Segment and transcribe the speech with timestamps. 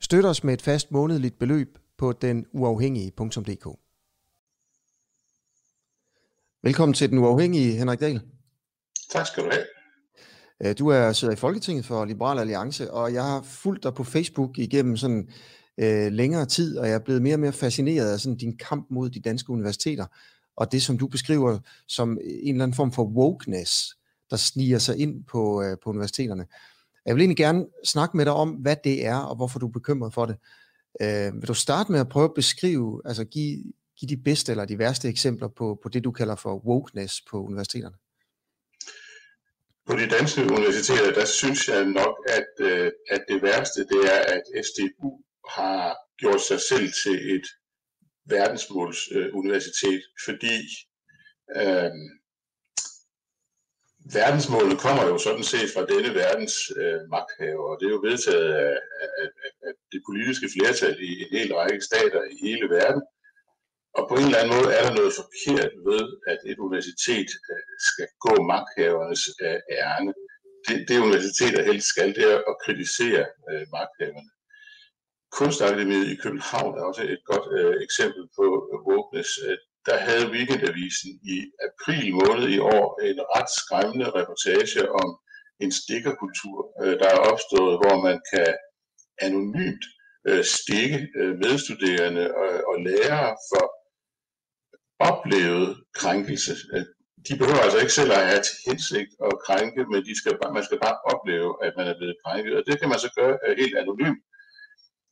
[0.00, 3.78] Støt os med et fast månedligt beløb på den uafhængige.dk.
[6.62, 8.20] Velkommen til Den Uafhængige, Henrik Dahl.
[9.12, 9.64] Tak skal du have.
[10.62, 14.04] Øh, du er sidder i Folketinget for Liberal Alliance, og jeg har fulgt dig på
[14.04, 15.28] Facebook igennem sådan
[15.78, 18.86] øh, længere tid, og jeg er blevet mere og mere fascineret af sådan din kamp
[18.90, 20.06] mod de danske universiteter,
[20.56, 23.94] og det som du beskriver som en eller anden form for wokeness,
[24.30, 26.46] der sniger sig ind på, øh, på universiteterne.
[27.08, 29.72] Jeg vil egentlig gerne snakke med dig om, hvad det er, og hvorfor du er
[29.72, 30.36] bekymret for det.
[31.02, 33.64] Øh, vil du starte med at prøve at beskrive, altså give,
[33.98, 37.44] give de bedste eller de værste eksempler på, på det, du kalder for wokeness på
[37.44, 37.96] universiteterne?
[39.86, 44.20] På de danske universiteter, der synes jeg nok, at, øh, at det værste, det er,
[44.34, 45.10] at SDU
[45.58, 47.46] har gjort sig selv til et
[48.26, 50.58] verdensmålsuniversitet, øh, fordi
[51.56, 51.90] øh,
[54.16, 58.50] verdensmålet kommer jo sådan set fra denne verdens øh, magthaver, og det er jo vedtaget
[58.64, 58.76] af,
[59.22, 59.28] af,
[59.66, 63.02] af det politiske flertal i en hel række stater i hele verden.
[63.98, 67.64] Og på en eller anden måde er der noget forkert ved, at et universitet øh,
[67.90, 70.12] skal gå magthavernes øh, ærne.
[70.66, 74.30] Det, det universiteter helst skal, det er at kritisere øh, magthaverne.
[75.38, 78.44] Kunstakademiet i København er også et godt øh, eksempel på
[78.90, 79.30] wokeness.
[79.48, 81.36] Øh, øh der havde Weekendavisen i
[81.68, 85.08] april måned i år en ret skræmmende reportage om
[85.64, 88.50] en stikkerkultur, øh, der er opstået, hvor man kan
[89.26, 89.84] anonymt
[90.28, 92.24] øh, stikke øh, medstuderende
[92.70, 93.64] og lærere for
[95.10, 95.68] oplevet
[96.00, 96.54] krænkelse.
[97.28, 100.54] De behøver altså ikke selv at have til hensigt at krænke, men de skal bare,
[100.58, 102.52] man skal bare opleve, at man er blevet krænket.
[102.58, 104.22] Og det kan man så gøre helt anonymt.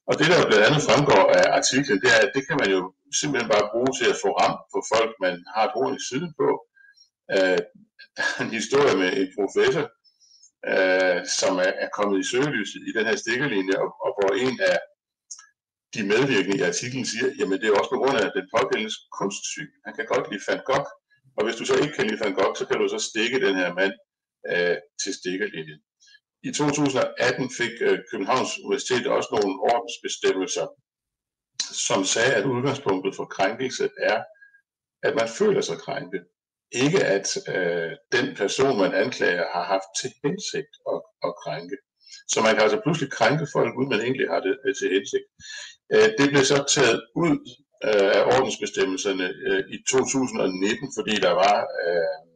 [0.08, 2.80] Og det, der blandt andet fremgår af artiklen, det er, at det kan man jo
[3.20, 6.30] simpelthen bare bruge til at få ramt på folk, man har et horn i siden
[6.40, 6.48] på.
[7.34, 7.60] Uh,
[8.16, 9.84] der er en historie med en professor,
[10.72, 14.56] uh, som er, er kommet i søgelyset i den her stikkerlinje, og, og hvor en
[14.72, 14.78] af
[15.94, 19.70] de medvirkende i artiklen siger, jamen det er også på grund af den pågældende kunstsyn.
[19.86, 20.88] Han kan godt lide Van Gogh,
[21.36, 23.56] og hvis du så ikke kan lide Van Gogh, så kan du så stikke den
[23.62, 23.94] her mand
[24.52, 25.80] uh, til stikkerlinjen.
[26.48, 30.66] I 2018 fik øh, Københavns Universitet også nogle ordensbestemmelser,
[31.88, 34.18] som sagde, at udgangspunktet for krænkelse er,
[35.02, 36.22] at man føler sig krænket.
[36.84, 41.76] Ikke at øh, den person, man anklager, har haft til hensigt at, at krænke.
[42.32, 45.26] Så man kan altså pludselig krænke folk, uden man egentlig har det øh, til hensigt.
[45.94, 47.36] Øh, det blev så taget ud
[47.88, 52.35] øh, af ordensbestemmelserne øh, i 2019, fordi der var øh,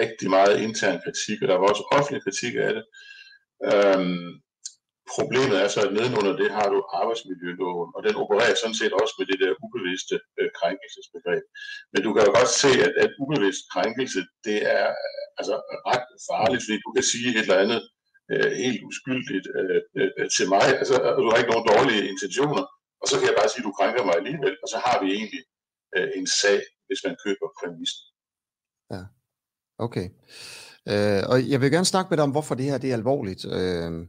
[0.00, 2.84] rigtig meget intern kritik, og der var også offentlig kritik af det.
[3.70, 4.30] Øhm,
[5.14, 9.14] problemet er så, at nedenunder det har du arbejdsmiljøloven, og den opererer sådan set også
[9.18, 11.44] med det der ubevidste øh, krænkelsesbegreb.
[11.92, 14.86] Men du kan jo godt se, at, at ubevidst krænkelse, det er
[15.38, 15.56] altså
[15.90, 17.80] ret farligt, fordi du kan sige et eller andet
[18.32, 22.08] øh, helt uskyldigt øh, øh, øh til mig, altså øh, du har ikke nogen dårlige
[22.12, 22.64] intentioner,
[23.02, 25.08] og så kan jeg bare sige, at du krænker mig alligevel, og så har vi
[25.18, 25.42] egentlig
[25.96, 28.04] øh, en sag, hvis man køber præmissen.
[28.94, 29.02] Ja.
[29.78, 30.08] Okay.
[30.88, 33.44] Øh, og jeg vil gerne snakke med dig om, hvorfor det her det er alvorligt,
[33.44, 34.06] øh,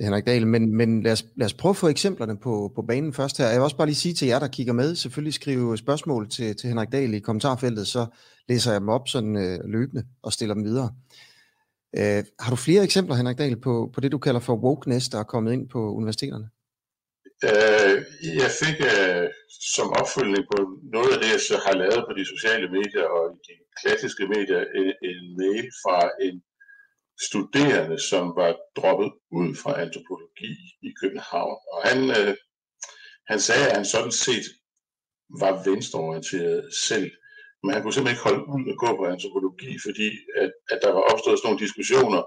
[0.00, 3.12] Henrik Dahl, men, men lad, os, lad os prøve at få eksemplerne på, på banen
[3.12, 3.46] først her.
[3.46, 6.56] Jeg vil også bare lige sige til jer, der kigger med, selvfølgelig skrive spørgsmål til,
[6.56, 8.06] til Henrik Dahl i kommentarfeltet, så
[8.48, 10.90] læser jeg dem op sådan øh, løbende og stiller dem videre.
[11.98, 15.18] Øh, har du flere eksempler, Henrik Dahl, på, på det, du kalder for wokeness, der
[15.18, 16.48] er kommet ind på universiteterne?
[17.48, 17.96] Øh,
[18.42, 19.26] jeg fik øh,
[19.76, 20.58] som opfølgning på
[20.96, 24.60] noget af det, jeg så har lavet på de sociale medier og de klassiske medier,
[24.80, 26.36] en, en mail fra en
[27.28, 30.52] studerende, som var droppet ud fra antropologi
[30.88, 31.58] i København.
[31.72, 32.34] Og han, øh,
[33.30, 34.46] han sagde, at han sådan set
[35.42, 37.10] var venstreorienteret selv,
[37.62, 40.08] men han kunne simpelthen ikke holde ud at gå på antropologi, fordi
[40.42, 42.22] at, at der var opstået sådan nogle diskussioner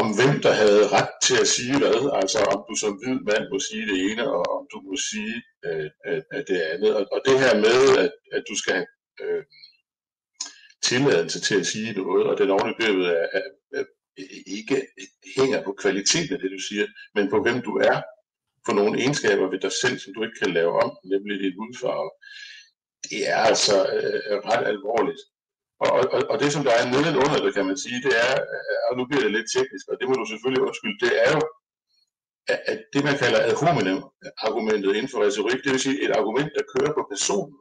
[0.00, 3.44] om hvem der havde ret til at sige hvad, altså om du som hvid mand
[3.52, 5.36] må sige det ene, og om du må sige
[5.66, 5.88] øh,
[6.36, 6.92] at det andet.
[6.98, 8.88] Og, og det her med, at, at du skal have
[9.22, 9.42] øh,
[10.88, 13.42] tilladelse til at sige noget, og den ovenikøbet er, er,
[13.78, 13.84] er,
[14.46, 14.76] ikke
[15.36, 17.98] hænger på kvaliteten af det, du siger, men på hvem du er,
[18.66, 22.10] på nogle egenskaber ved dig selv, som du ikke kan lave om, nemlig din hudfarve.
[23.10, 25.22] Det er altså øh, ret alvorligt.
[25.82, 28.78] Og, og, og det, som der er nedenunder det, kan man sige, det er, øh,
[28.88, 31.42] og nu bliver det lidt teknisk, og det må du selvfølgelig undskylde, det er jo,
[32.72, 34.00] at det, man kalder ad hominem
[34.46, 37.56] argumentet inden for retorik, det vil sige et argument, der kører på personen.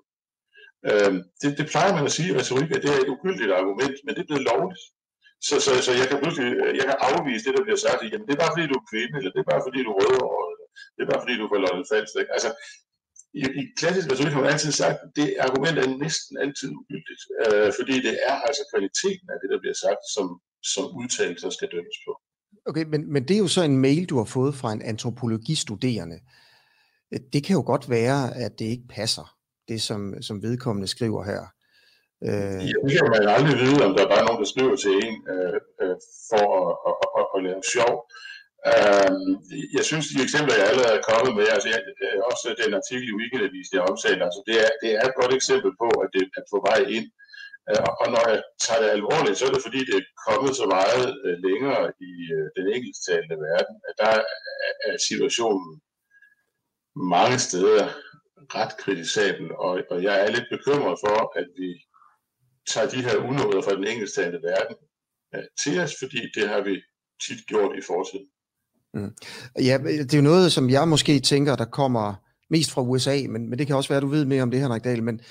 [0.90, 3.98] Øhm, det, det plejer man at sige i retorik, at det er et ugyldigt argument,
[4.04, 4.84] men det er blevet lovligt.
[5.48, 8.28] Så, så, så jeg kan pludselig øh, jeg kan afvise det, der bliver sagt, jamen
[8.28, 10.50] det er bare fordi, du er kvinde, eller det er bare fordi, du er rødhåret,
[10.54, 12.20] eller øh, det er bare fordi, du er på London Falster.
[12.22, 12.34] Ikke?
[12.38, 12.50] Altså,
[13.34, 17.24] i, i klassisk retorik har man altid sagt, at det argument er næsten altid ugyldigt,
[17.44, 20.28] øh, fordi det er altså kvaliteten af det, der bliver sagt, som,
[20.74, 22.12] som udtalelser skal dømmes på.
[22.66, 26.20] Okay, men, men det er jo så en mail, du har fået fra en antropologistuderende.
[27.34, 29.36] Det kan jo godt være, at det ikke passer,
[29.68, 31.44] det som, som vedkommende skriver her.
[32.28, 32.60] Øh...
[32.70, 35.16] Ja, det kan man aldrig vide, om der er bare nogen, der skriver til en
[35.34, 35.96] øh, øh,
[36.30, 37.94] for at, at, at, at lave sjov.
[38.72, 39.12] Øh,
[39.78, 43.08] jeg synes, de eksempler, jeg allerede er kommet med, altså jeg, øh, også den artikel
[43.10, 46.24] i Weekendavis, jeg omtaler, altså det er, det er et godt eksempel på, at det
[46.40, 47.08] er på vej ind.
[47.70, 50.66] Øh, og når jeg tager det alvorligt, så er det fordi, det er kommet så
[50.78, 54.12] meget øh, længere i øh, den engelsktalende verden, at der
[54.88, 55.72] er situationen
[57.16, 57.84] mange steder
[58.58, 61.70] ret kritisabel, og, og jeg er lidt bekymret for, at vi
[62.72, 64.76] tager de her unåder fra den engelsktalende verden
[65.36, 66.76] øh, til os, fordi det har vi
[67.26, 68.30] tit gjort i fortiden.
[68.94, 69.12] Mm.
[69.70, 72.14] Ja, det er jo noget, som jeg måske tænker, der kommer
[72.50, 74.60] mest fra USA, men, men det kan også være, at du ved mere om det,
[74.60, 75.22] Henrik Dahl, men,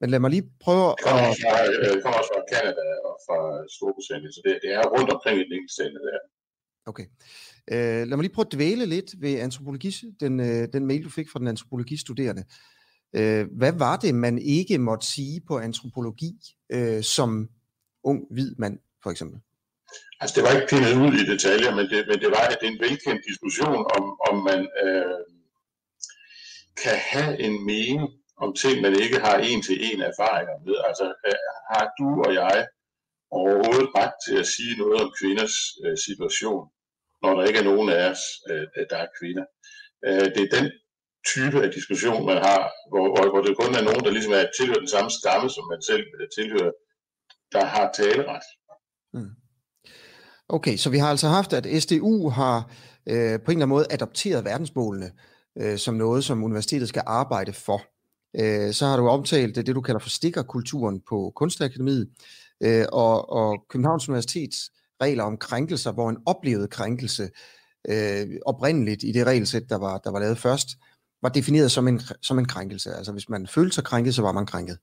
[0.00, 0.94] men lad mig lige prøve at...
[0.98, 1.52] Det kommer fra,
[1.94, 3.38] det kommer også fra Canada og fra
[3.74, 6.30] Storbritannien, så det, det er rundt omkring i engelsktalende verden.
[6.86, 7.06] Okay.
[7.72, 11.10] Uh, lad mig lige prøve at dvæle lidt ved antropologi, den, uh, den mail, du
[11.10, 12.44] fik fra den antropologistuderende.
[13.18, 16.32] Uh, hvad var det, man ikke måtte sige på antropologi
[16.74, 17.48] uh, som
[18.04, 19.40] ung hvid mand, for eksempel?
[20.20, 22.80] Altså, det var ikke pindet ud i detaljer, men det, men det var det en
[22.86, 25.20] velkendt diskussion om, om man øh,
[26.82, 28.08] kan have en mening
[28.44, 30.76] om ting, man ikke har en til en erfaringer med.
[30.88, 32.68] Altså, øh, har du og jeg
[33.30, 36.64] overhovedet ret til at sige noget om kvinders øh, situation,
[37.22, 39.44] når der ikke er nogen af os, øh, der er kvinder?
[40.06, 40.66] Øh, det er den
[41.32, 44.46] type af diskussion, man har, hvor, hvor, hvor det kun er nogen, der ligesom er
[44.58, 46.04] tilhører den samme stamme, som man selv
[46.38, 46.72] tilhører,
[47.52, 48.46] der har taleret.
[49.14, 49.32] Mm.
[50.54, 52.70] Okay, så vi har altså haft, at SDU har
[53.06, 55.10] øh, på en eller anden måde adopteret verdensmålene
[55.58, 57.82] øh, som noget, som universitetet skal arbejde for.
[58.40, 62.08] Øh, så har du omtalt det, det, du kalder for stikkerkulturen på Kunstakademiet,
[62.60, 64.70] øh, og, og Københavns Universitets
[65.02, 67.30] regler om krænkelser, hvor en oplevet krænkelse
[67.88, 70.68] øh, oprindeligt i det regelsæt, der var, der var lavet først,
[71.22, 72.94] var defineret som en, som en krænkelse.
[72.94, 74.78] Altså hvis man følte sig krænket, så var man krænket.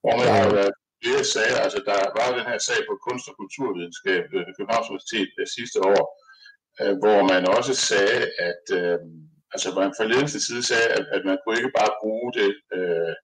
[0.00, 0.70] Hvor man har været
[1.00, 5.28] flere sager, altså der var den her sag på kunst- og kulturvidenskab ved Københavns Universitet
[5.40, 6.02] det sidste år,
[6.80, 8.98] øh, hvor man også sagde, at øh,
[9.54, 13.14] altså man fra ledelsens side sagde, at, at man kunne ikke bare bruge det øh,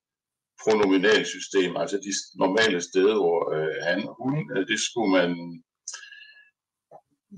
[0.62, 2.12] pronominalsystem, altså de
[2.44, 5.30] normale steder, hvor øh, han og hun, øh, det skulle man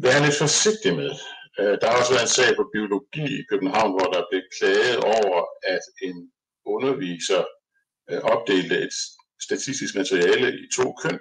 [0.04, 1.12] være lidt forsigtig med.
[1.60, 4.98] Øh, der har også været en sag på biologi i København, hvor der blev klaget
[5.16, 5.38] over,
[5.74, 6.16] at en
[6.74, 7.42] underviser
[8.10, 8.96] øh, opdelte et
[9.46, 11.18] statistisk materiale i to køn.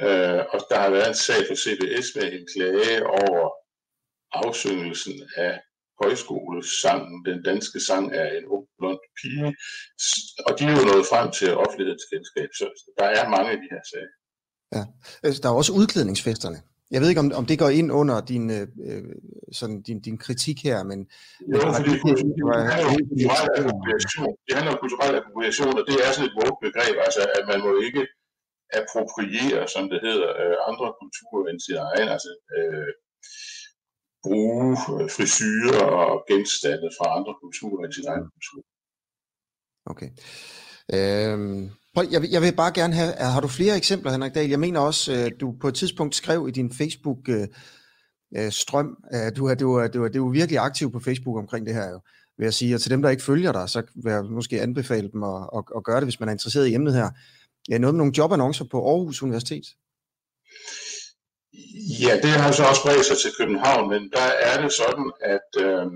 [0.00, 3.50] Øh, og der har været en sag for CBS med en klage over
[4.32, 5.60] afsyngelsen af
[6.02, 7.24] højskolesangen.
[7.26, 9.50] Den danske sang er en ung blond pige.
[10.46, 12.64] Og de er jo nået frem til offentlighedens kendskab, så
[12.98, 14.12] der er mange af de her sager.
[14.76, 14.82] Ja,
[15.26, 16.58] altså, der er også udklædningsfesterne.
[16.90, 18.66] Jeg ved ikke, om, om det går ind under din, øh,
[19.52, 20.98] sådan, din, din kritik her, men...
[21.52, 22.14] Jo, fordi det,
[24.46, 27.60] det handler om kulturel appropriation, og det er sådan et woke begreb, altså at man
[27.66, 28.02] må ikke
[28.80, 32.90] appropriere, som det hedder, øh, andre kulturer end sin egen, altså øh,
[34.24, 38.62] bruge øh, frisyrer og genstande fra andre kulturer end sin egen kultur.
[39.92, 40.10] Okay.
[40.96, 41.62] Øhm,
[42.02, 44.50] jeg, vil, jeg vil bare gerne have, har du flere eksempler, Henrik Dahl?
[44.50, 47.48] Jeg mener også, øh, du på et tidspunkt skrev i din Facebook øh,
[48.36, 48.96] øh strøm,
[49.36, 51.90] du er, du, er, du, er, du er virkelig aktiv på Facebook omkring det her,
[51.90, 52.00] jo,
[52.38, 52.74] vil jeg sige.
[52.74, 55.64] Og til dem, der ikke følger dig, så vil jeg måske anbefale dem at, at,
[55.76, 57.10] at gøre det, hvis man er interesseret i emnet her.
[57.68, 59.64] Ja, noget med nogle jobannoncer på Aarhus Universitet.
[62.00, 65.48] Ja, det har så også bredt sig til København, men der er det sådan, at
[65.66, 65.86] øh,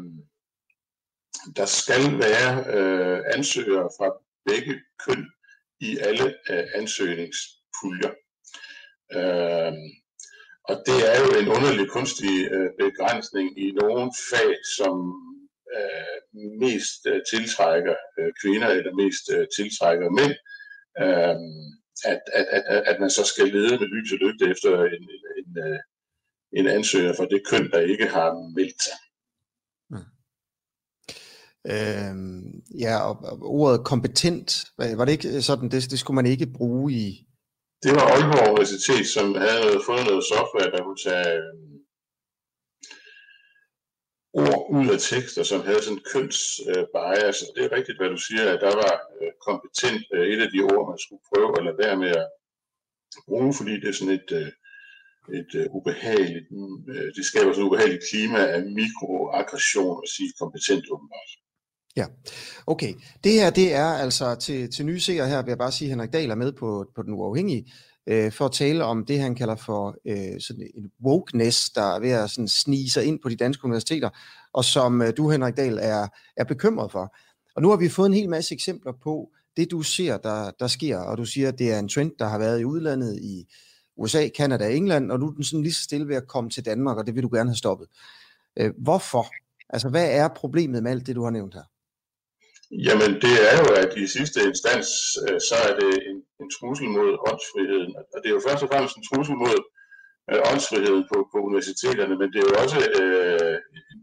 [1.57, 4.09] der skal være øh, ansøgere fra
[4.47, 4.75] begge
[5.07, 5.27] køn
[5.81, 8.13] i alle øh, ansøgningspuljer.
[9.19, 9.73] Øh,
[10.71, 14.97] og det er jo en underlig kunstig øh, begrænsning i nogle fag, som
[15.77, 16.19] øh,
[16.65, 20.35] mest øh, tiltrækker øh, kvinder eller mest øh, tiltrækker mænd.
[21.05, 21.37] Øh,
[22.13, 25.25] at, at, at, at man så skal lede med lys og lygte efter en, en,
[25.41, 25.79] en, øh,
[26.59, 28.99] en ansøger for det køn, der ikke har meldt sig.
[31.67, 36.27] Øhm, ja, og, og ordet kompetent, var det ikke øh, sådan, det, det skulle man
[36.27, 37.25] ikke bruge i...
[37.83, 41.55] Det var Aalborg Universitet, som havde fået noget software, der kunne tage øh,
[44.33, 47.39] ord ud af tekster, som havde sådan kønsbias.
[47.43, 50.51] Øh, det er rigtigt, hvad du siger, at der var øh, kompetent øh, et af
[50.55, 52.29] de ord, man skulle prøve at lade være med at
[53.29, 54.51] bruge, fordi det er sådan et, øh,
[55.41, 56.47] et øh, ubehageligt,
[56.93, 61.33] øh, det skaber sådan et ubehageligt klima af mikroaggression at sige kompetent åbenbart.
[61.99, 62.07] Ja,
[62.67, 62.95] okay.
[63.25, 65.91] Det her, det er altså til, til nye seere her, vil jeg bare sige, at
[65.91, 67.73] Henrik Dahl er med på, på Den Uafhængige,
[68.07, 72.01] øh, for at tale om det, han kalder for øh, sådan en wokeness, der er
[72.01, 74.11] ved at sådan snige sig ind på de danske universiteter,
[74.53, 77.17] og som øh, du, Henrik Dahl, er, er bekymret for.
[77.57, 80.67] Og nu har vi fået en hel masse eksempler på det, du ser, der, der
[80.67, 83.47] sker, og du siger, at det er en trend, der har været i udlandet i
[83.97, 86.51] USA, Kanada og England, og nu er den sådan lige så stille ved at komme
[86.51, 87.89] til Danmark, og det vil du gerne have stoppet.
[88.57, 89.27] Øh, hvorfor?
[89.69, 91.63] Altså, hvad er problemet med alt det, du har nævnt her?
[92.71, 94.89] Jamen, det er jo, at i sidste instans,
[95.25, 97.93] øh, så er det en, en trussel mod åndsfriheden.
[98.13, 99.59] Og det er jo først og fremmest en trussel mod
[100.31, 103.57] øh, åndsfriheden på, på universiteterne, men det er jo også øh,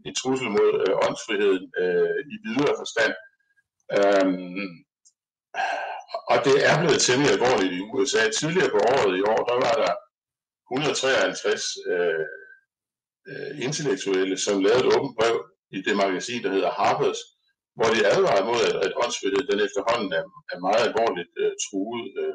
[0.08, 3.14] en trussel mod øh, åndsfriheden øh, i videre forstand.
[3.98, 4.68] Øhm,
[6.32, 8.22] og det er blevet temmelig alvorligt i USA.
[8.40, 9.92] Tidligere på året i år, der var der
[10.70, 12.24] 153 øh,
[13.30, 15.36] øh, intellektuelle, som lavede et åbent brev
[15.76, 17.20] i det magasin, der hedder Harper's,
[17.76, 22.06] hvor de advarer mod, at, at åndsfrihed den efterhånden er, er meget alvorligt øh, truet
[22.20, 22.34] øh,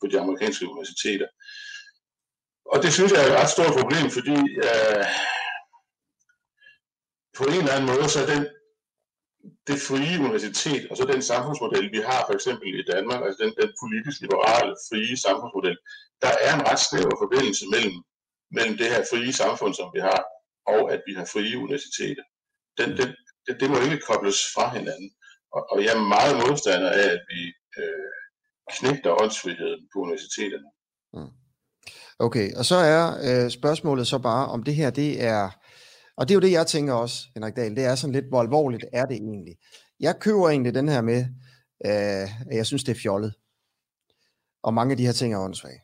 [0.00, 1.28] på de amerikanske universiteter.
[2.72, 5.06] Og det synes jeg er et ret stort problem, fordi øh,
[7.38, 8.44] på en eller anden måde, så er den,
[9.68, 13.52] det frie universitet, og så den samfundsmodel, vi har for eksempel i Danmark, altså den,
[13.60, 15.76] den politisk liberale, frie samfundsmodel,
[16.22, 17.96] der er en ret snæver forbindelse mellem,
[18.56, 20.20] mellem det her frie samfund, som vi har,
[20.74, 22.24] og at vi har frie universiteter.
[22.78, 23.08] Den, den,
[23.46, 25.10] det, det må ikke kobles fra hinanden.
[25.52, 27.40] Og, og jeg er meget modstander af, at vi
[27.78, 28.12] øh,
[28.74, 30.68] knægter åndsfriheden på universiteterne.
[31.12, 31.32] Mm.
[32.18, 35.50] Okay, og så er øh, spørgsmålet så bare, om det her, det er,
[36.16, 38.40] og det er jo det, jeg tænker også, Henrik Dahl, det er sådan lidt, hvor
[38.40, 39.56] alvorligt er det egentlig?
[40.00, 41.20] Jeg køber egentlig den her med,
[41.86, 43.34] øh, at jeg synes, det er fjollet.
[44.62, 45.80] Og mange af de her ting er åndssvage.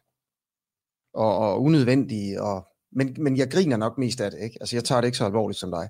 [1.15, 4.57] Og, og unødvendige, og, men, men jeg griner nok mest af det, ikke?
[4.61, 5.89] Altså, jeg tager det ikke så alvorligt som dig.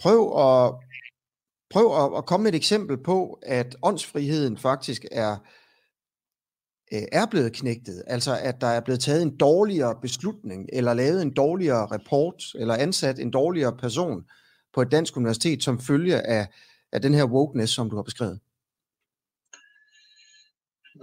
[0.00, 0.74] Prøv at,
[1.70, 5.36] prøv at, at komme med et eksempel på, at åndsfriheden faktisk er,
[6.92, 8.02] øh, er blevet knægtet.
[8.06, 12.74] Altså at der er blevet taget en dårligere beslutning, eller lavet en dårligere rapport, eller
[12.74, 14.24] ansat en dårligere person
[14.74, 16.46] på et dansk universitet, som følge af,
[16.92, 18.40] af den her wokeness, som du har beskrevet.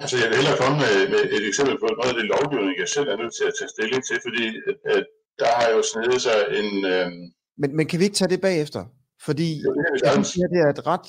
[0.02, 2.90] Altså jeg vil hellere komme med, med et eksempel på noget af det lovgivning, jeg
[2.96, 5.06] selv er nødt til at tage stilling til, fordi at, at
[5.40, 7.12] der har jo snedet sig en, øh,
[7.58, 8.86] men, men kan vi ikke tage det bagefter?
[9.26, 11.08] Fordi jo, det, jeg synes, det er et ret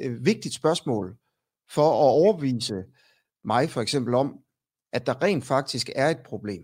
[0.00, 1.16] øh, vigtigt spørgsmål
[1.70, 2.84] for at overbevise
[3.44, 4.38] mig for eksempel om,
[4.92, 6.62] at der rent faktisk er et problem.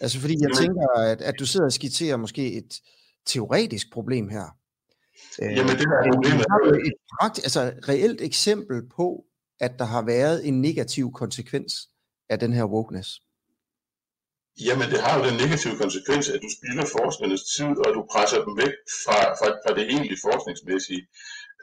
[0.00, 2.80] Altså fordi jeg tænker, at, at du sidder og skitserer måske et
[3.26, 4.46] teoretisk problem her.
[5.42, 6.46] Øh, Jamen det er problemet.
[6.50, 9.24] Har et prakt, altså reelt eksempel på,
[9.60, 11.72] at der har været en negativ konsekvens
[12.28, 13.20] af den her wokeness.
[14.66, 18.38] Jamen, det har jo den negative konsekvens, at du spilder forskernes tid, og du presser
[18.44, 18.74] dem væk
[19.04, 21.02] fra, fra, fra det egentlige forskningsmæssige.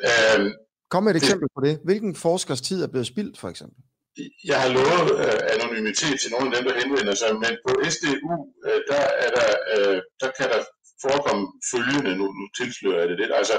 [0.07, 0.49] Øhm,
[0.91, 1.73] Kom med et det, eksempel på det.
[1.87, 3.79] Hvilken forskers tid er blevet spildt, for eksempel?
[4.51, 8.35] Jeg har lovet øh, anonymitet til nogle af dem, der henvender sig, men på SDU,
[8.67, 10.61] øh, der, er der, øh, der kan der
[11.05, 13.57] forekomme følgende, nu, nu tilslører jeg det lidt, altså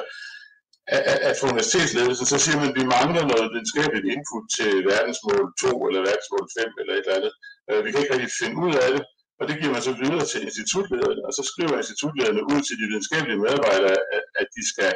[0.97, 5.45] at, at for universitetsledelsen, så siger man, at vi mangler noget videnskabeligt input til verdensmål
[5.61, 7.33] 2 eller verdensmål 5 eller et eller andet.
[7.69, 9.03] Øh, vi kan ikke rigtig finde ud af det,
[9.39, 12.87] og det giver man så videre til institutlederne, og så skriver institutlederne ud til de
[12.91, 14.93] videnskabelige medarbejdere, at, at de skal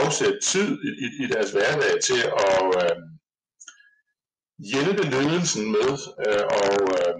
[0.00, 2.96] afsætte tid i, i, i deres hverdag til at øh,
[4.72, 5.90] hjælpe ledelsen med
[6.24, 7.14] øh, at øh,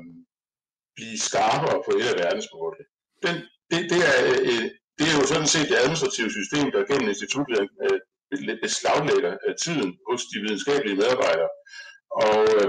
[0.97, 2.85] blive skarpere på et af verdensmålene.
[3.25, 3.37] Den,
[3.71, 4.19] det, det, er,
[4.51, 4.67] øh,
[4.99, 9.91] det er jo sådan set det administrative system, der gennem institutlederne øh, beslaglægger øh, tiden
[10.09, 11.51] hos de videnskabelige medarbejdere.
[12.25, 12.69] Og øh,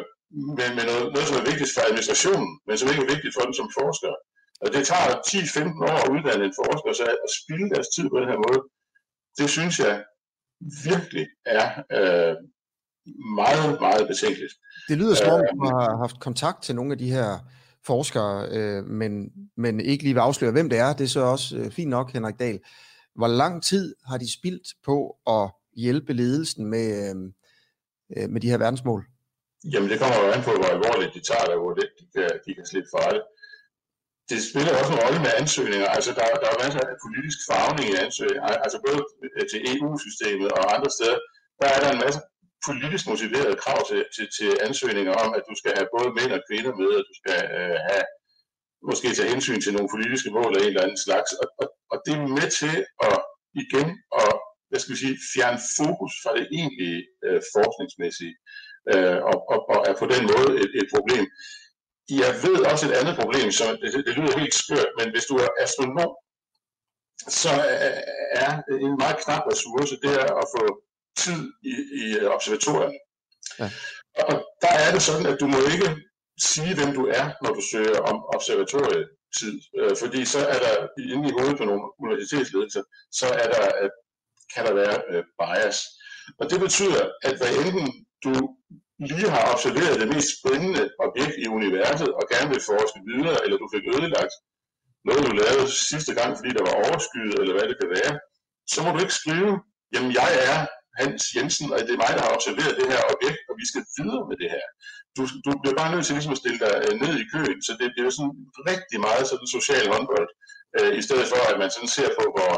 [0.58, 3.44] med, med noget, noget, som er vigtigt for administrationen, men som ikke er vigtigt for
[3.48, 4.18] dem som forskere.
[4.64, 8.18] Og det tager 10-15 år at uddanne en forsker, så at spille deres tid på
[8.22, 8.62] den her måde,
[9.40, 9.96] det synes jeg
[10.90, 11.26] virkelig
[11.60, 12.36] er øh,
[13.42, 14.54] meget, meget betænkeligt.
[14.90, 17.30] Det lyder som om, øh, du har haft kontakt til nogle af de her
[17.86, 20.94] forskere, øh, men, men ikke lige vil afsløre, hvem det er.
[20.94, 22.60] Det er så også øh, fint nok, Henrik Dahl.
[23.16, 27.16] Hvor lang tid har de spildt på at hjælpe ledelsen med, øh,
[28.18, 29.06] øh med de her verdensmål?
[29.72, 32.30] Jamen det kommer jo an på, hvor alvorligt de tager det, hvor lidt de, kan,
[32.46, 33.22] de kan slippe fra det.
[34.30, 35.90] Det spiller også en rolle med ansøgninger.
[35.98, 38.48] Altså der, der er masser af politisk farvning i ansøgninger.
[38.66, 39.00] Altså både
[39.36, 41.20] øh, til EU-systemet og andre steder,
[41.62, 42.20] der er der en masse
[42.68, 46.42] politisk motiverede krav til, til, til ansøgninger om, at du skal have både mænd og
[46.48, 48.06] kvinder med, at du skal øh, have
[48.90, 51.30] måske tage hensyn til nogle politiske mål af en eller anden slags.
[51.42, 52.76] Og, og, og det er med til
[53.10, 53.18] at
[53.64, 53.88] igen
[54.22, 54.32] at
[54.70, 58.36] hvad skal vi sige, fjerne fokus fra det egentlige øh, forskningsmæssige,
[58.94, 61.26] øh, og, og, og er på den måde et, et problem.
[62.10, 65.36] Jeg ved også et andet problem, som det, det lyder helt skørt, men hvis du
[65.36, 66.12] er astronom,
[67.28, 67.54] så
[68.44, 68.52] er
[68.86, 70.64] en meget knap ressource, det er at få
[71.18, 73.00] tid i, i observatorierne.
[73.60, 73.70] Ja.
[74.30, 75.90] Og der er det sådan, at du må ikke
[76.40, 80.76] sige, hvem du er, når du søger om observatorietid, øh, fordi så er der
[81.14, 83.90] inde i hovedet på nogle universitetsledelser, så er der,
[84.54, 85.78] kan der være øh, bias.
[86.40, 88.34] Og det betyder, at hvad enten du
[89.10, 93.58] lige har observeret det mest spændende objekt i universet og gerne vil forske videre, eller
[93.62, 94.34] du fik ødelagt
[95.08, 98.14] noget, du lavede sidste gang, fordi der var overskyet, eller hvad det kan være,
[98.74, 99.52] så må du ikke skrive,
[99.94, 100.58] jamen jeg er
[101.02, 103.84] Hans Jensen, og det er mig, der har observeret det her objekt, og vi skal
[103.98, 104.66] videre med det her.
[105.16, 107.72] Du, du bliver bare nødt til ligesom at stille dig øh, ned i køen, så
[107.82, 108.36] det bliver sådan
[108.72, 110.30] rigtig meget sådan social håndbold,
[110.78, 112.54] øh, i stedet for at man sådan ser på, hvor,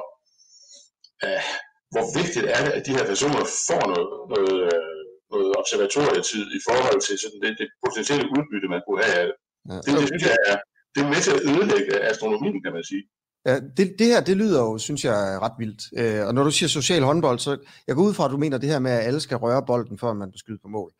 [1.25, 1.43] øh,
[1.93, 4.92] hvor vigtigt er det, at de her personer får noget, noget, øh,
[5.35, 9.37] noget observatorietid i forhold til sådan det, det potentielle udbytte, man kunne have af det.
[9.69, 9.77] Ja.
[9.85, 10.57] Det, det synes jeg er,
[10.93, 13.03] det er med til at ødelægge astronomien, kan man sige.
[13.47, 15.81] Ja, det, det her, det lyder jo, synes jeg, ret vildt.
[15.99, 17.51] Øh, og når du siger social håndbold, så
[17.87, 19.97] jeg går ud fra, at du mener det her med, at alle skal røre bolden,
[19.99, 20.91] før man skyde på mål.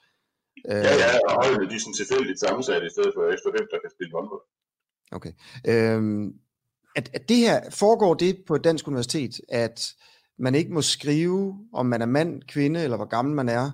[0.70, 3.68] Øh, ja, ja, og holdene de er sådan tilfældigt sammensat, i stedet for efter hvem,
[3.72, 4.44] der kan spille håndbold.
[5.18, 5.34] Okay.
[5.72, 6.02] Øh,
[6.96, 9.94] at, at det her, foregår det på et dansk universitet, at
[10.40, 13.72] man ikke må skrive, om man er mand, kvinde, eller hvor gammel man er,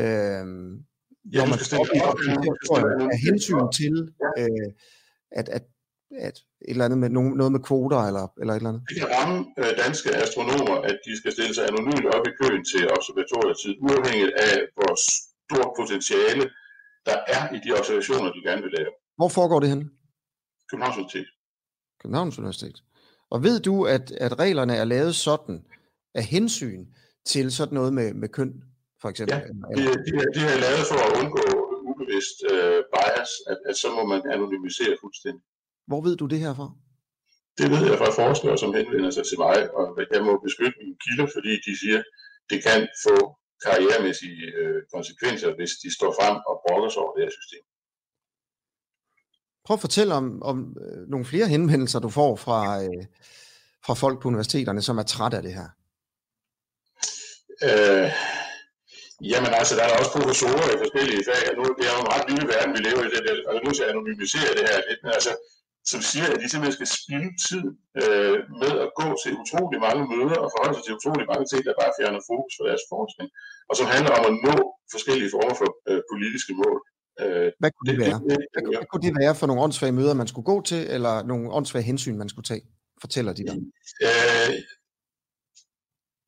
[0.00, 0.44] øh,
[1.36, 1.78] når man skal
[2.10, 2.18] op
[3.14, 3.94] af hensyn til,
[4.40, 4.68] øh,
[5.40, 5.64] at, at,
[6.28, 6.36] at
[6.68, 8.82] et eller andet med noget med kvoter eller, eller et eller andet?
[8.90, 12.62] Det kan ramme øh, danske astronomer, at de skal stille sig anonymt op i køen
[12.72, 16.44] til observatorietid, uafhængigt af, hvor stort potentiale
[17.08, 18.92] der er i de observationer, de gerne vil lave.
[19.18, 19.86] Hvor foregår det henne?
[20.70, 21.28] Københavns Universitet.
[22.02, 22.76] Københavns Universitet.
[23.30, 25.64] Og ved du, at, at reglerne er lavet sådan
[26.14, 26.86] af hensyn
[27.26, 28.62] til sådan noget med, med køn,
[29.02, 29.36] for eksempel?
[29.36, 29.42] Ja,
[29.76, 31.44] de, de, er, de er lavet for at undgå
[31.90, 35.44] ubevidst uh, bias, at, at så må man anonymisere fuldstændig.
[35.90, 36.68] Hvor ved du det her fra?
[37.58, 39.84] Det ved jeg fra forskere, som henvender sig til mig, og
[40.14, 42.00] jeg må beskytte mine kilder, fordi de siger,
[42.50, 43.16] det kan få
[43.64, 47.62] karrieremæssige øh, konsekvenser, hvis de står frem og brokker sig over det her system.
[49.64, 53.04] Prøv at fortælle om, om øh, nogle flere henvendelser, du får fra, øh,
[53.86, 55.68] fra folk på universiteterne, som er trætte af det her.
[57.68, 58.10] Øh,
[59.30, 62.12] jamen altså, der er også professorer i forskellige fag, og nu det er jo en
[62.14, 64.78] ret lille verden, vi lever i, det, og er nødt til at anonymisere det her
[64.88, 65.32] lidt, men altså,
[65.92, 67.64] som siger, at de simpelthen skal spilde tid
[68.02, 71.60] øh, med at gå til utrolig mange møder og forholde sig til utrolig mange ting,
[71.66, 73.28] der bare fjerner fokus for deres forskning,
[73.70, 74.56] og som handler om at nå
[74.94, 76.78] forskellige former for øh, politiske mål.
[77.22, 78.18] Øh, hvad kunne det, det være?
[78.28, 80.82] Det, det, hvad, hvad kunne det være for nogle åndssvage møder, man skulle gå til,
[80.96, 82.64] eller nogle åndssvage hensyn, man skulle tage?
[83.04, 83.56] Fortæller de dig?
[84.06, 84.50] Øh,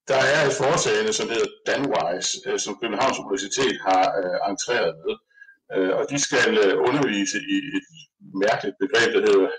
[0.09, 5.15] der er et foretagende, som hedder Danwise, øh, som Københavns Universitet har øh, entreret med,
[5.75, 7.87] øh, og de skal øh, undervise i et
[8.45, 9.51] mærkeligt begreb, der hedder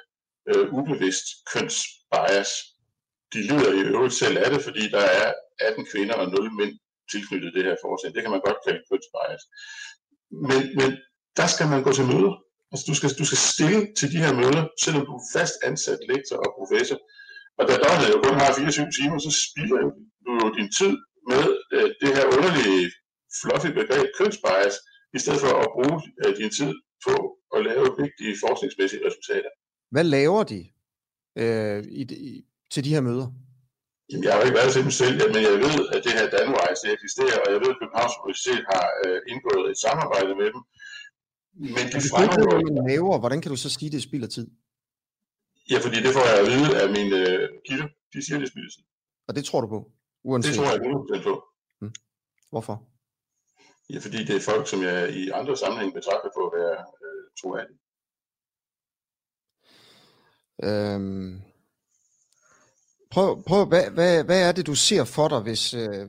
[0.50, 2.52] øh, ubevidst kønsbias.
[3.34, 6.74] De lider i øvrigt selv af det, fordi der er 18 kvinder og 0 mænd
[7.12, 8.16] tilknyttet det her foretagende.
[8.16, 9.44] Det kan man godt kalde kønsbias.
[10.50, 10.90] Men, men
[11.40, 12.34] der skal man gå til møder.
[12.72, 16.00] Altså, du skal, du skal stille til de her møder, selvom du er fast ansat
[16.12, 16.98] lektor og professor.
[17.60, 19.80] Og da døgnet jo kun har 24 timer, så spilder
[20.26, 20.94] du jo din tid
[21.32, 22.86] med øh, det her underlige,
[23.42, 24.76] fluffy begreb kønsbias,
[25.18, 26.74] i stedet for at bruge øh, din tid
[27.06, 27.16] på
[27.56, 29.52] at lave vigtige forskningsmæssige resultater.
[29.94, 30.60] Hvad laver de
[31.42, 32.32] øh, i, i,
[32.74, 33.28] til de her møder?
[34.10, 36.26] Jamen, jeg har jo ikke været til dem selv, men jeg ved, at det her
[36.36, 40.50] Danwise det eksisterer, og jeg ved, at Københavns Universitet har øh, indgået et samarbejde med
[40.54, 40.62] dem.
[41.76, 42.56] Men de fremhæver...
[42.68, 44.48] man laver, hvordan kan du så sige, at det spilder tid?
[45.72, 47.88] Ja, fordi det får jeg at vide af mine øh, kilder.
[48.14, 48.84] De siger, det tid.
[49.28, 49.92] Og det tror du på?
[50.24, 50.50] Uanset.
[50.50, 51.34] Det tror jeg 100% på.
[51.80, 51.94] Hmm.
[52.50, 52.76] Hvorfor?
[53.90, 57.24] Ja, fordi det er folk, som jeg i andre sammenhæng betragter på at være øh,
[57.42, 57.80] troværdige.
[60.64, 61.42] Øhm,
[63.12, 66.08] prøv, prøv hvad, hvad, hvad er det, du ser for dig, hvis, øh,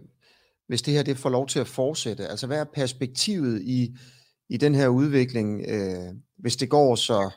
[0.67, 2.27] hvis det her det får lov til at fortsætte?
[2.27, 3.97] Altså, hvad er perspektivet i,
[4.49, 7.31] i den her udvikling, øh, hvis det går så,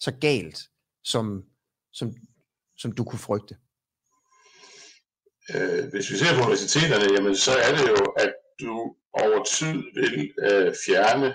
[0.00, 0.58] så galt,
[1.04, 1.44] som,
[1.92, 2.14] som,
[2.76, 3.56] som du kunne frygte?
[5.54, 9.76] Øh, hvis vi ser på universiteterne, jamen, så er det jo, at du over tid
[10.00, 11.28] vil øh, fjerne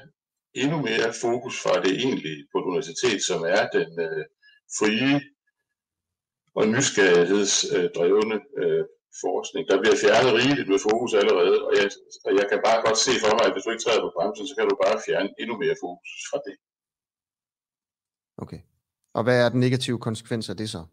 [0.61, 4.25] endnu mere fokus fra det egentlige på et universitet, som er den øh,
[4.77, 5.15] frie
[6.59, 8.83] og nysgerrighedsdrevne øh,
[9.23, 9.63] forskning.
[9.71, 11.87] Der bliver fjernet rigeligt med fokus allerede, og jeg,
[12.25, 14.47] og jeg kan bare godt se for mig, at hvis du ikke træder på bremsen,
[14.47, 16.55] så kan du bare fjerne endnu mere fokus fra det.
[18.43, 18.61] Okay.
[19.13, 20.85] Og hvad er den negative konsekvens af det så?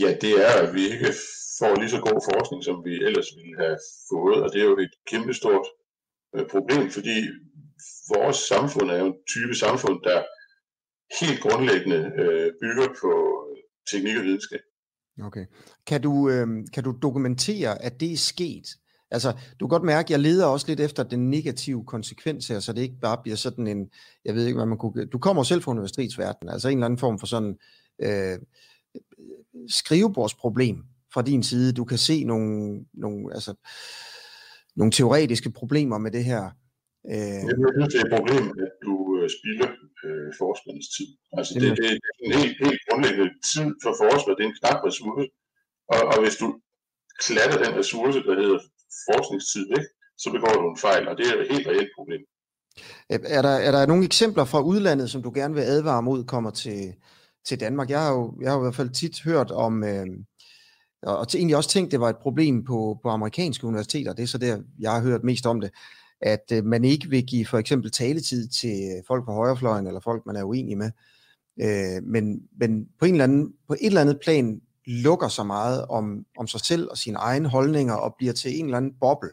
[0.00, 1.12] Ja, det er, at vi ikke
[1.58, 3.78] får lige så god forskning, som vi ellers ville have
[4.10, 5.66] fået, og det er jo et kæmpestort
[6.36, 7.16] øh, problem, fordi
[8.14, 10.22] vores samfund er jo en type samfund, der
[11.20, 13.12] helt grundlæggende øh, bygger på
[13.90, 14.60] teknik og videnskab.
[15.22, 15.46] Okay.
[15.86, 18.66] Kan du, øh, kan du dokumentere, at det er sket?
[19.12, 22.60] Altså, du kan godt mærke, at jeg leder også lidt efter den negative konsekvens her,
[22.60, 23.90] så det ikke bare bliver sådan en,
[24.24, 25.06] jeg ved ikke, hvad man kunne...
[25.06, 27.58] Du kommer selv fra universitetsverdenen, altså en eller anden form for sådan
[28.02, 28.38] øh,
[29.68, 30.76] skrivebordsproblem
[31.14, 31.72] fra din side.
[31.72, 33.54] Du kan se nogle, nogle, altså,
[34.76, 36.42] nogle teoretiske problemer med det her.
[37.12, 39.70] Øh, jeg synes, det er et problem, at du øh, spilder
[40.06, 41.08] øh, forskernes tid.
[41.38, 44.34] Altså, det, det, det er en helt, helt grundlæggende tid for forskere.
[44.36, 45.28] Det er en knap ressource.
[45.92, 46.48] Og, og hvis du
[47.24, 48.58] klatter den ressource, der hedder
[49.08, 49.88] forskningstid ikke?
[50.18, 52.20] så begår du en fejl, og det er et helt reelt problem.
[53.12, 56.24] Øh, er der, er der nogle eksempler fra udlandet, som du gerne vil advare mod,
[56.24, 56.94] kommer til,
[57.44, 57.90] til Danmark?
[57.90, 60.06] Jeg har, jo, jeg har jo i hvert fald tit hørt om, øh,
[61.02, 64.38] og egentlig også tænkt, det var et problem på, på amerikanske universiteter, det er så
[64.38, 65.70] der, jeg har hørt mest om det,
[66.20, 70.26] at øh, man ikke vil give for eksempel taletid til folk på højrefløjen, eller folk,
[70.26, 70.90] man er uenig med,
[71.62, 75.86] øh, men, men på, en eller anden, på et eller andet plan lukker så meget
[75.86, 79.30] om, om sig selv og sine egne holdninger, og bliver til en eller anden boble.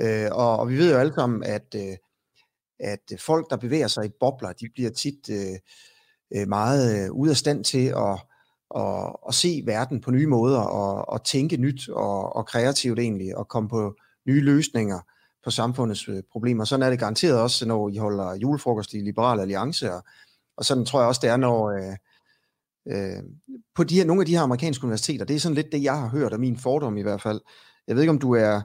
[0.00, 1.96] Øh, og, og vi ved jo alle sammen, at, øh,
[2.80, 5.58] at folk, der bevæger sig i bobler, de bliver tit øh,
[6.36, 8.18] øh, meget øh, ude af stand til at
[8.76, 13.36] at, at se verden på nye måder og, og tænke nyt og, og kreativt egentlig
[13.36, 13.94] og komme på
[14.26, 15.00] nye løsninger
[15.44, 16.64] på samfundets øh, problemer.
[16.64, 20.02] Sådan er det garanteret også, når I holder julefrokost i Liberal Alliance, og,
[20.56, 21.96] og sådan tror jeg også, det er, når øh,
[22.88, 23.22] øh,
[23.74, 25.98] på de her, nogle af de her amerikanske universiteter, det er sådan lidt det, jeg
[26.00, 27.40] har hørt, og min fordom i hvert fald.
[27.86, 28.60] Jeg ved ikke, om du er,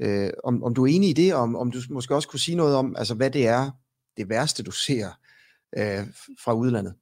[0.00, 2.56] øh, om, om du er enig i det, om, om du måske også kunne sige
[2.56, 3.70] noget om, altså hvad det er,
[4.16, 5.06] det værste, du ser
[5.78, 6.06] øh,
[6.44, 6.94] fra udlandet.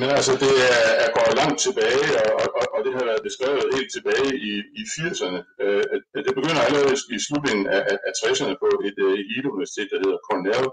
[0.00, 2.06] Men altså, det er, er gået langt tilbage,
[2.40, 5.40] og, og, og det har været beskrevet helt tilbage i, i 80'erne.
[5.64, 5.84] Øh,
[6.26, 10.66] det begynder allerede i slutningen af, af 60'erne på et uh, eliteuniversitet, der hedder Cornell,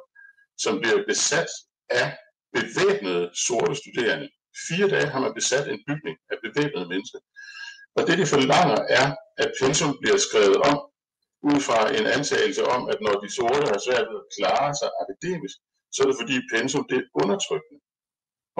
[0.64, 1.52] som bliver besat
[2.02, 2.08] af
[2.58, 4.28] bevæbnede sorte studerende.
[4.68, 7.20] Fire dage har man besat en bygning af bevæbnede mennesker.
[7.98, 9.08] Og det, de forlanger, er,
[9.44, 10.78] at pensum bliver skrevet om
[11.50, 14.90] ud fra en antagelse om, at når de sorte har svært ved at klare sig
[15.04, 15.58] akademisk,
[15.94, 17.80] så er det fordi pensum det er undertrykkende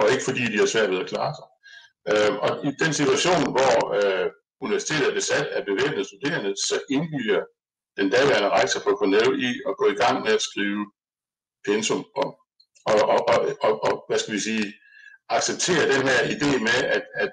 [0.00, 1.48] og ikke fordi de har svært ved at klare sig.
[2.10, 4.26] Øh, og i den situation, hvor øh,
[4.64, 7.42] universitetet er besat af bevæbnede studerende, så indvilger
[7.98, 10.82] den daværende rektor på Cornell i at gå i gang med at skrive
[11.68, 12.30] pensum om.
[12.86, 14.74] Og, og, og, og, og hvad skal vi sige,
[15.28, 17.30] acceptere den her idé med, at, at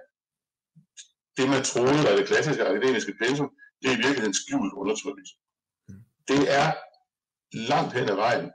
[1.38, 3.50] det man troede var det klassiske akademiske pensum,
[3.82, 5.34] det er i virkeligheden skjult undertrykkelse.
[6.32, 6.68] Det er
[7.72, 8.48] langt hen ad vejen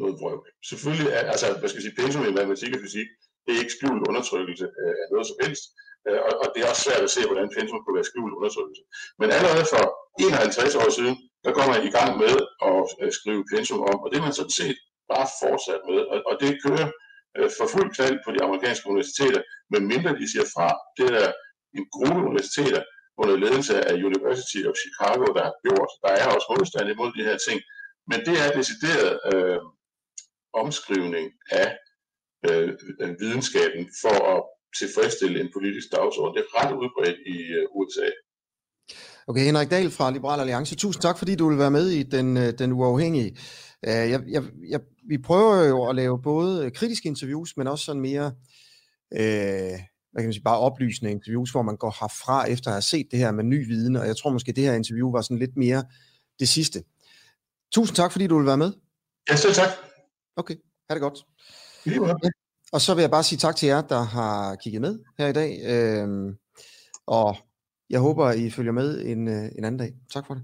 [0.00, 0.48] noget vrøvl.
[0.70, 3.08] Selvfølgelig er, altså, hvad skal vi sige, pensum i matematik og fysik,
[3.44, 5.64] det er ikke skjult undertrykkelse øh, af noget som helst,
[6.06, 8.82] øh, og, og det er også svært at se, hvordan pensum kunne være skjult undertrykkelse.
[9.20, 9.84] Men allerede for
[10.26, 11.14] 51 år siden,
[11.44, 12.34] der går man i gang med
[12.70, 14.78] at øh, skrive pensum om, og det er man sådan set
[15.12, 16.88] bare fortsat med, og, og det kører
[17.36, 20.68] øh, for fuld knald på de amerikanske universiteter, men mindre de siger fra.
[20.98, 21.30] Det er
[21.78, 22.82] en gruppe universiteter
[23.22, 25.90] under ledelse af University of Chicago, der har gjort.
[26.04, 27.58] Der er også modstand imod de her ting,
[28.10, 29.60] men det er decideret øh,
[30.62, 31.26] omskrivning
[31.62, 31.68] af
[32.48, 32.68] øh,
[33.02, 34.40] øh videnskaben for at
[34.80, 36.34] tilfredsstille en politisk dagsorden.
[36.36, 38.08] Det er ret udbredt i øh, USA.
[39.26, 42.36] Okay, Henrik Dahl fra Liberal Alliance, tusind tak, fordi du vil være med i Den,
[42.36, 43.36] øh, den Uafhængige.
[43.86, 48.02] Uh, jeg, jeg, jeg, vi prøver jo at lave både kritiske interviews, men også sådan
[48.02, 48.26] mere,
[49.10, 49.78] uh,
[50.12, 53.06] hvad kan man sige, bare oplysende interviews, hvor man går herfra efter at have set
[53.10, 55.56] det her med ny viden, og jeg tror måske, det her interview var sådan lidt
[55.56, 55.84] mere
[56.38, 56.82] det sidste.
[57.72, 58.72] Tusind tak, fordi du vil være med.
[59.30, 59.68] Ja, selv tak.
[60.36, 60.54] Okay,
[60.90, 61.18] ha' det godt.
[62.72, 65.32] Og så vil jeg bare sige tak til jer, der har kigget med her i
[65.32, 65.60] dag.
[65.64, 66.36] Øhm,
[67.06, 67.36] og
[67.90, 69.92] jeg håber, I følger med en, øh, en anden dag.
[70.12, 70.42] Tak for det.